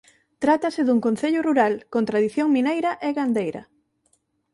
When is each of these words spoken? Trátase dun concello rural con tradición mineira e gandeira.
Trátase 0.43 0.81
dun 0.83 0.99
concello 1.05 1.41
rural 1.47 1.73
con 1.93 2.03
tradición 2.09 2.47
mineira 2.55 2.91
e 3.07 3.09
gandeira. 3.17 3.63